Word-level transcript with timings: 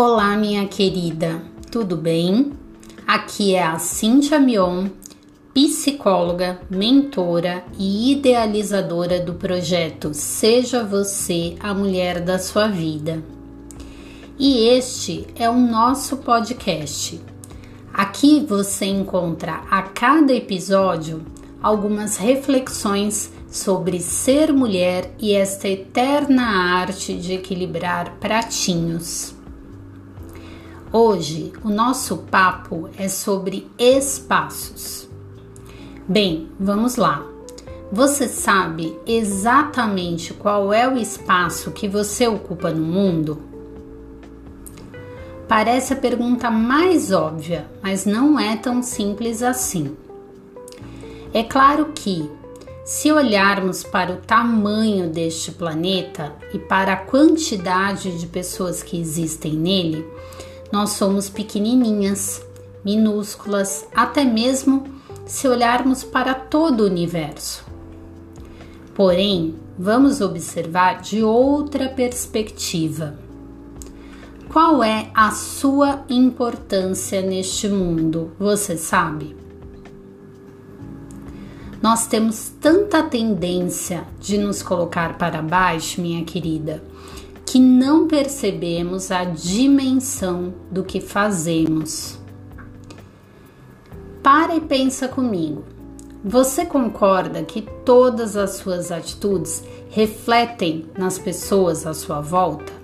Olá, 0.00 0.36
minha 0.36 0.64
querida, 0.68 1.42
tudo 1.72 1.96
bem? 1.96 2.52
Aqui 3.04 3.56
é 3.56 3.64
a 3.64 3.80
Cintia 3.80 4.38
Mion, 4.38 4.86
psicóloga, 5.52 6.60
mentora 6.70 7.64
e 7.76 8.12
idealizadora 8.12 9.18
do 9.18 9.34
projeto 9.34 10.14
Seja 10.14 10.84
Você 10.84 11.56
a 11.58 11.74
Mulher 11.74 12.20
da 12.20 12.38
Sua 12.38 12.68
Vida. 12.68 13.24
E 14.38 14.68
este 14.68 15.26
é 15.34 15.50
o 15.50 15.58
nosso 15.58 16.18
podcast. 16.18 17.20
Aqui 17.92 18.38
você 18.48 18.84
encontra 18.84 19.64
a 19.68 19.82
cada 19.82 20.32
episódio 20.32 21.26
algumas 21.60 22.16
reflexões 22.16 23.32
sobre 23.50 23.98
ser 23.98 24.52
mulher 24.52 25.12
e 25.18 25.32
esta 25.32 25.66
eterna 25.66 26.44
arte 26.44 27.14
de 27.14 27.32
equilibrar 27.32 28.16
pratinhos. 28.20 29.36
Hoje 30.90 31.52
o 31.62 31.68
nosso 31.68 32.16
papo 32.16 32.88
é 32.96 33.08
sobre 33.08 33.70
espaços. 33.78 35.06
Bem, 36.08 36.48
vamos 36.58 36.96
lá. 36.96 37.26
Você 37.92 38.26
sabe 38.26 38.98
exatamente 39.06 40.32
qual 40.32 40.72
é 40.72 40.88
o 40.88 40.96
espaço 40.96 41.72
que 41.72 41.86
você 41.86 42.26
ocupa 42.26 42.70
no 42.70 42.82
mundo? 42.82 43.42
Parece 45.46 45.92
a 45.92 45.96
pergunta 45.96 46.50
mais 46.50 47.12
óbvia, 47.12 47.68
mas 47.82 48.06
não 48.06 48.40
é 48.40 48.56
tão 48.56 48.82
simples 48.82 49.42
assim. 49.42 49.94
É 51.34 51.42
claro 51.42 51.92
que, 51.94 52.30
se 52.82 53.12
olharmos 53.12 53.82
para 53.82 54.12
o 54.12 54.16
tamanho 54.16 55.10
deste 55.10 55.52
planeta 55.52 56.34
e 56.54 56.58
para 56.58 56.94
a 56.94 56.96
quantidade 56.96 58.18
de 58.18 58.26
pessoas 58.26 58.82
que 58.82 58.98
existem 58.98 59.52
nele, 59.52 60.06
nós 60.70 60.90
somos 60.90 61.28
pequenininhas, 61.28 62.44
minúsculas, 62.84 63.86
até 63.94 64.24
mesmo 64.24 64.84
se 65.26 65.48
olharmos 65.48 66.04
para 66.04 66.34
todo 66.34 66.80
o 66.80 66.86
universo. 66.86 67.64
Porém, 68.94 69.54
vamos 69.78 70.20
observar 70.20 71.00
de 71.00 71.22
outra 71.22 71.88
perspectiva. 71.88 73.18
Qual 74.50 74.82
é 74.82 75.10
a 75.14 75.30
sua 75.30 76.04
importância 76.08 77.20
neste 77.20 77.68
mundo? 77.68 78.32
Você 78.38 78.76
sabe? 78.76 79.36
Nós 81.80 82.06
temos 82.06 82.50
tanta 82.60 83.02
tendência 83.04 84.04
de 84.18 84.36
nos 84.36 84.62
colocar 84.62 85.16
para 85.16 85.40
baixo, 85.40 86.00
minha 86.00 86.24
querida, 86.24 86.82
que 87.50 87.58
não 87.58 88.06
percebemos 88.06 89.10
a 89.10 89.24
dimensão 89.24 90.52
do 90.70 90.84
que 90.84 91.00
fazemos. 91.00 92.18
Para 94.22 94.54
e 94.54 94.60
pensa 94.60 95.08
comigo. 95.08 95.64
Você 96.22 96.66
concorda 96.66 97.42
que 97.42 97.62
todas 97.84 98.36
as 98.36 98.56
suas 98.56 98.92
atitudes 98.92 99.64
refletem 99.88 100.86
nas 100.98 101.18
pessoas 101.18 101.86
à 101.86 101.94
sua 101.94 102.20
volta? 102.20 102.78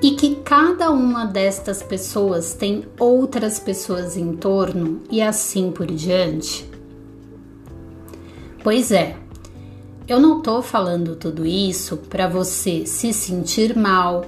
e 0.00 0.12
que 0.12 0.36
cada 0.36 0.92
uma 0.92 1.24
destas 1.24 1.82
pessoas 1.82 2.54
tem 2.54 2.84
outras 3.00 3.58
pessoas 3.58 4.16
em 4.16 4.32
torno 4.36 5.02
e 5.10 5.20
assim 5.20 5.72
por 5.72 5.86
diante? 5.86 6.68
Pois 8.62 8.92
é, 8.92 9.16
eu 10.08 10.18
não 10.18 10.38
estou 10.38 10.62
falando 10.62 11.14
tudo 11.14 11.44
isso 11.44 11.98
para 11.98 12.26
você 12.26 12.86
se 12.86 13.12
sentir 13.12 13.76
mal, 13.76 14.24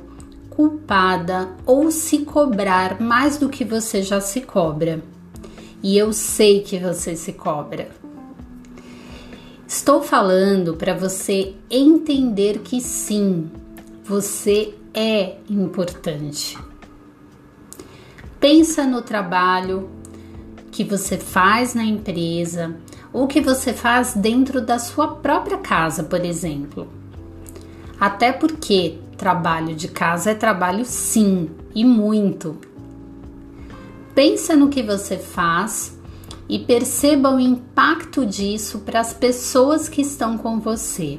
culpada 0.50 1.48
ou 1.64 1.90
se 1.90 2.18
cobrar 2.18 3.00
mais 3.00 3.38
do 3.38 3.48
que 3.48 3.64
você 3.64 4.02
já 4.02 4.20
se 4.20 4.42
cobra. 4.42 5.02
E 5.82 5.96
eu 5.96 6.12
sei 6.12 6.60
que 6.60 6.78
você 6.78 7.16
se 7.16 7.32
cobra. 7.32 7.88
Estou 9.66 10.02
falando 10.02 10.74
para 10.74 10.92
você 10.92 11.54
entender 11.70 12.58
que 12.58 12.78
sim, 12.82 13.50
você 14.04 14.74
é 14.92 15.36
importante. 15.48 16.58
Pensa 18.38 18.84
no 18.84 19.00
trabalho 19.00 19.88
que 20.70 20.84
você 20.84 21.16
faz 21.16 21.74
na 21.74 21.84
empresa 21.84 22.76
ou 23.12 23.26
que 23.26 23.40
você 23.40 23.72
faz 23.72 24.14
dentro 24.14 24.60
da 24.60 24.78
sua 24.78 25.08
própria 25.08 25.58
casa, 25.58 26.02
por 26.02 26.24
exemplo. 26.24 26.88
Até 27.98 28.32
porque 28.32 28.98
trabalho 29.16 29.74
de 29.74 29.88
casa 29.88 30.30
é 30.30 30.34
trabalho 30.34 30.84
sim, 30.84 31.50
e 31.74 31.84
muito. 31.84 32.56
Pensa 34.14 34.56
no 34.56 34.68
que 34.68 34.82
você 34.82 35.16
faz 35.18 35.98
e 36.48 36.58
perceba 36.58 37.34
o 37.34 37.38
impacto 37.38 38.24
disso 38.26 38.80
para 38.80 39.00
as 39.00 39.12
pessoas 39.12 39.88
que 39.88 40.00
estão 40.00 40.36
com 40.36 40.58
você 40.58 41.18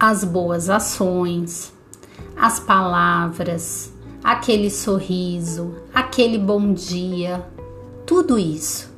as 0.00 0.24
boas 0.24 0.70
ações, 0.70 1.74
as 2.34 2.58
palavras, 2.58 3.92
aquele 4.24 4.70
sorriso, 4.70 5.74
aquele 5.92 6.38
bom 6.38 6.72
dia, 6.72 7.46
tudo 8.06 8.38
isso. 8.38 8.89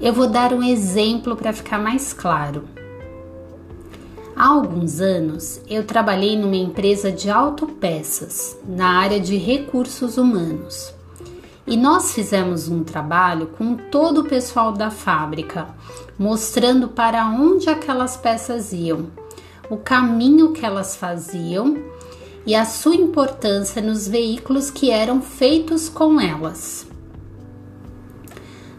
Eu 0.00 0.12
vou 0.12 0.28
dar 0.28 0.52
um 0.52 0.62
exemplo 0.62 1.34
para 1.34 1.52
ficar 1.52 1.78
mais 1.78 2.12
claro. 2.12 2.64
Há 4.36 4.48
alguns 4.48 5.00
anos 5.00 5.62
eu 5.66 5.84
trabalhei 5.84 6.36
numa 6.36 6.56
empresa 6.56 7.10
de 7.10 7.30
autopeças 7.30 8.58
na 8.68 8.98
área 8.98 9.18
de 9.18 9.36
recursos 9.38 10.18
humanos. 10.18 10.92
E 11.66 11.76
nós 11.76 12.12
fizemos 12.12 12.68
um 12.68 12.84
trabalho 12.84 13.46
com 13.58 13.74
todo 13.74 14.20
o 14.20 14.24
pessoal 14.28 14.72
da 14.72 14.90
fábrica, 14.90 15.66
mostrando 16.18 16.88
para 16.88 17.26
onde 17.26 17.70
aquelas 17.70 18.16
peças 18.16 18.74
iam 18.74 19.06
o 19.70 19.76
caminho 19.78 20.52
que 20.52 20.64
elas 20.64 20.94
faziam 20.94 21.76
e 22.46 22.54
a 22.54 22.64
sua 22.64 22.94
importância 22.94 23.82
nos 23.82 24.06
veículos 24.06 24.70
que 24.70 24.90
eram 24.90 25.20
feitos 25.20 25.88
com 25.88 26.20
elas. 26.20 26.86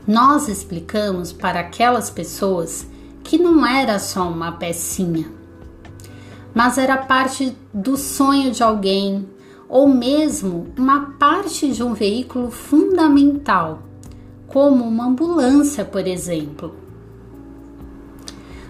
Nós 0.07 0.47
explicamos 0.47 1.33
para 1.33 1.59
aquelas 1.59 2.09
pessoas 2.09 2.87
que 3.25 3.37
não 3.37 3.67
era 3.67 3.99
só 3.99 4.29
uma 4.29 4.53
pecinha, 4.53 5.29
mas 6.55 6.77
era 6.77 6.95
parte 6.95 7.53
do 7.73 7.97
sonho 7.97 8.51
de 8.51 8.63
alguém 8.63 9.27
ou 9.67 9.85
mesmo 9.85 10.67
uma 10.77 11.11
parte 11.19 11.73
de 11.73 11.83
um 11.83 11.93
veículo 11.93 12.49
fundamental, 12.49 13.79
como 14.47 14.85
uma 14.85 15.07
ambulância, 15.07 15.83
por 15.83 16.07
exemplo. 16.07 16.73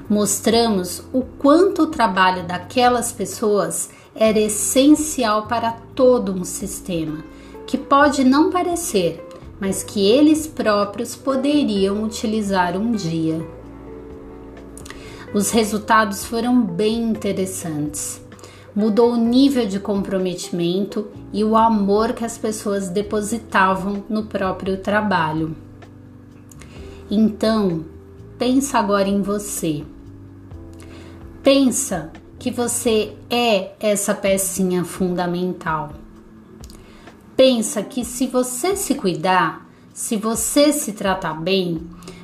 Mostramos 0.09 1.03
o 1.13 1.21
quanto 1.21 1.83
o 1.83 1.87
trabalho 1.87 2.47
daquelas 2.47 3.11
pessoas 3.11 3.91
era 4.15 4.39
essencial 4.39 5.45
para 5.45 5.73
todo 5.93 6.31
um 6.31 6.43
sistema, 6.43 7.23
que 7.67 7.77
pode 7.77 8.23
não 8.23 8.49
parecer, 8.49 9.26
mas 9.59 9.84
que 9.84 10.06
eles 10.06 10.47
próprios 10.47 11.16
poderiam 11.16 12.03
utilizar 12.03 12.78
um 12.78 12.91
dia. 12.91 13.45
Os 15.34 15.51
resultados 15.51 16.25
foram 16.25 16.62
bem 16.62 17.03
interessantes. 17.03 18.22
Mudou 18.75 19.13
o 19.13 19.17
nível 19.17 19.66
de 19.66 19.79
comprometimento 19.79 21.07
e 21.34 21.44
o 21.44 21.57
amor 21.57 22.13
que 22.13 22.23
as 22.23 22.38
pessoas 22.38 22.90
depositavam 22.90 24.03
no 24.07 24.23
próprio 24.23 24.78
trabalho. 24.78 25.55
Então, 27.09 27.85
pensa 28.37 28.78
agora 28.78 29.09
em 29.09 29.22
você. 29.22 29.84
Pensa 31.41 32.11
que 32.37 32.52
você 32.52 33.14
é 33.29 33.72
essa 33.79 34.14
pecinha 34.14 34.84
fundamental. 34.84 35.91
Pensa 37.37 37.84
que 37.84 38.03
se 38.03 38.25
você 38.25 38.75
se 38.75 38.95
cuidar, 38.95 39.69
se 39.93 40.17
você 40.17 40.73
se 40.73 40.91
tratar 40.91 41.35
bem, 41.35 41.79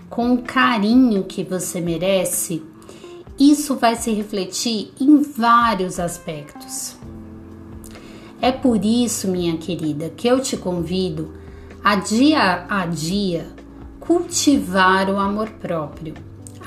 com 0.10 0.34
o 0.34 0.42
carinho 0.42 1.24
que 1.24 1.44
você 1.44 1.80
merece, 1.80 2.64
isso 3.40 3.76
vai 3.76 3.96
se 3.96 4.12
refletir 4.12 4.92
em 5.00 5.22
vários 5.22 6.00
aspectos. 6.00 6.96
É 8.42 8.52
por 8.52 8.84
isso, 8.84 9.28
minha 9.28 9.56
querida, 9.58 10.10
que 10.10 10.28
eu 10.28 10.40
te 10.40 10.58
convido 10.58 11.32
a 11.84 11.96
dia 11.96 12.66
a 12.68 12.88
dia 12.88 13.48
cultivar 14.00 15.10
o 15.10 15.18
amor 15.18 15.50
próprio, 15.50 16.16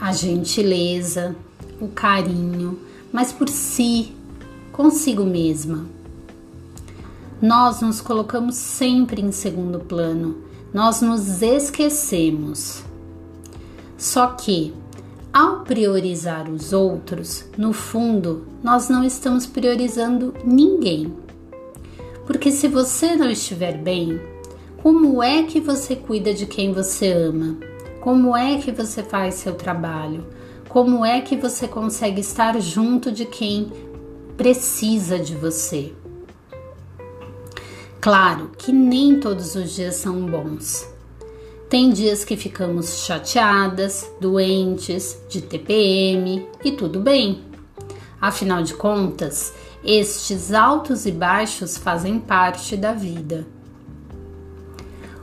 a 0.00 0.12
gentileza, 0.12 1.34
o 1.80 1.88
carinho, 1.88 2.78
mas 3.12 3.32
por 3.32 3.48
si, 3.48 4.12
consigo 4.72 5.24
mesma. 5.24 5.86
Nós 7.40 7.82
nos 7.82 8.00
colocamos 8.00 8.54
sempre 8.54 9.20
em 9.20 9.30
segundo 9.30 9.80
plano, 9.80 10.38
nós 10.72 11.02
nos 11.02 11.42
esquecemos. 11.42 12.82
Só 13.98 14.28
que 14.28 14.72
ao 15.30 15.60
priorizar 15.60 16.50
os 16.50 16.72
outros, 16.72 17.44
no 17.58 17.74
fundo, 17.74 18.46
nós 18.62 18.88
não 18.88 19.04
estamos 19.04 19.44
priorizando 19.44 20.32
ninguém. 20.42 21.14
Porque 22.26 22.50
se 22.50 22.68
você 22.68 23.14
não 23.14 23.30
estiver 23.30 23.76
bem, 23.76 24.18
como 24.82 25.22
é 25.22 25.42
que 25.42 25.60
você 25.60 25.94
cuida 25.94 26.32
de 26.32 26.46
quem 26.46 26.72
você 26.72 27.12
ama? 27.12 27.58
Como 28.00 28.34
é 28.34 28.56
que 28.56 28.72
você 28.72 29.02
faz 29.02 29.34
seu 29.34 29.54
trabalho? 29.54 30.26
Como 30.70 31.04
é 31.04 31.20
que 31.20 31.36
você 31.36 31.68
consegue 31.68 32.22
estar 32.22 32.58
junto 32.60 33.12
de 33.12 33.26
quem 33.26 33.70
precisa 34.38 35.18
de 35.18 35.34
você? 35.34 35.92
Claro 38.06 38.52
que 38.56 38.70
nem 38.70 39.18
todos 39.18 39.56
os 39.56 39.74
dias 39.74 39.96
são 39.96 40.26
bons. 40.26 40.88
Tem 41.68 41.90
dias 41.90 42.24
que 42.24 42.36
ficamos 42.36 43.04
chateadas, 43.04 44.08
doentes, 44.20 45.20
de 45.28 45.40
TPM 45.40 46.46
e 46.64 46.70
tudo 46.70 47.00
bem. 47.00 47.42
Afinal 48.20 48.62
de 48.62 48.74
contas, 48.74 49.52
estes 49.82 50.52
altos 50.52 51.04
e 51.04 51.10
baixos 51.10 51.76
fazem 51.76 52.20
parte 52.20 52.76
da 52.76 52.92
vida. 52.92 53.44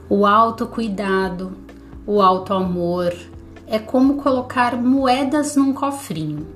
O 0.06 0.26
autocuidado, 0.26 1.52
o 2.06 2.20
autoamor 2.20 3.14
é 3.66 3.78
como 3.78 4.16
colocar 4.16 4.76
moedas 4.76 5.56
num 5.56 5.72
cofrinho. 5.72 6.46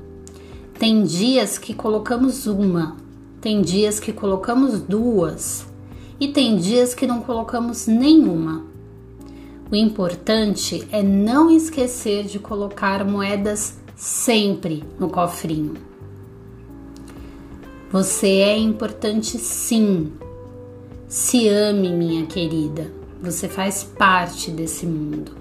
Tem 0.79 1.05
dias 1.05 1.57
que 1.57 1.73
colocamos 1.73 2.47
uma, 2.47 2.99
tem 3.41 3.63
dias 3.63 3.99
que 3.99 4.13
colocamos 4.13 4.79
duas 4.79 5.67
e 6.21 6.29
tem 6.29 6.57
dias 6.57 6.95
que 6.95 7.07
não 7.07 7.21
colocamos 7.21 7.87
nenhuma. 7.87 8.67
O 9.71 9.77
importante 9.77 10.87
é 10.91 11.03
não 11.03 11.51
esquecer 11.51 12.25
de 12.25 12.39
colocar 12.39 13.05
moedas 13.05 13.79
sempre 13.95 14.83
no 14.99 15.11
cofrinho. 15.11 15.75
Você 17.91 18.29
é 18.29 18.57
importante 18.57 19.39
sim. 19.39 20.13
Se 21.07 21.49
ame, 21.49 21.91
minha 21.91 22.27
querida. 22.27 22.91
Você 23.21 23.49
faz 23.49 23.83
parte 23.83 24.51
desse 24.51 24.87
mundo. 24.87 25.33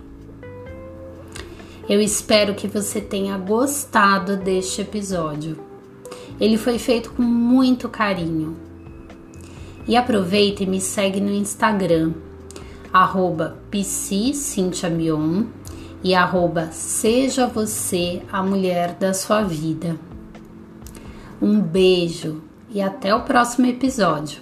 Eu 1.88 2.02
espero 2.02 2.54
que 2.54 2.68
você 2.68 3.00
tenha 3.00 3.38
gostado 3.38 4.36
deste 4.36 4.82
episódio. 4.82 5.58
Ele 6.40 6.58
foi 6.58 6.78
feito 6.78 7.12
com 7.12 7.22
muito 7.22 7.88
carinho. 7.88 8.67
E 9.88 9.96
aproveita 9.96 10.64
e 10.64 10.66
me 10.66 10.82
segue 10.82 11.22
no 11.22 11.34
Instagram 11.34 12.14
arroba 12.92 13.58
Mion 14.90 15.46
e 16.04 16.16
arroba 16.16 16.70
Seja 16.72 17.48
Você 17.48 18.22
a 18.32 18.42
Mulher 18.42 18.94
da 18.96 19.14
Sua 19.14 19.44
Vida. 19.44 19.98
Um 21.42 21.62
beijo 21.62 22.42
e 22.70 22.82
até 22.82 23.14
o 23.14 23.22
próximo 23.22 23.68
episódio. 23.68 24.42